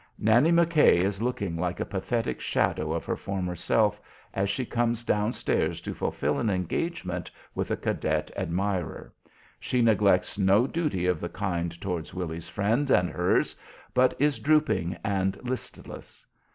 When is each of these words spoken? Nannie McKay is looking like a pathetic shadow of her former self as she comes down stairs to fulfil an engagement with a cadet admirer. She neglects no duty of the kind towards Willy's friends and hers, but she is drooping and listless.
Nannie 0.17 0.51
McKay 0.51 0.95
is 0.95 1.21
looking 1.21 1.55
like 1.57 1.79
a 1.79 1.85
pathetic 1.85 2.41
shadow 2.41 2.91
of 2.91 3.05
her 3.05 3.15
former 3.15 3.55
self 3.55 4.01
as 4.33 4.49
she 4.49 4.65
comes 4.65 5.03
down 5.03 5.31
stairs 5.31 5.79
to 5.81 5.93
fulfil 5.93 6.39
an 6.39 6.49
engagement 6.49 7.29
with 7.53 7.69
a 7.69 7.77
cadet 7.77 8.31
admirer. 8.35 9.13
She 9.59 9.83
neglects 9.83 10.39
no 10.39 10.65
duty 10.65 11.05
of 11.05 11.19
the 11.19 11.29
kind 11.29 11.79
towards 11.79 12.15
Willy's 12.15 12.49
friends 12.49 12.89
and 12.89 13.11
hers, 13.11 13.55
but 13.93 14.15
she 14.17 14.25
is 14.25 14.39
drooping 14.39 14.97
and 15.03 15.37
listless. 15.47 16.25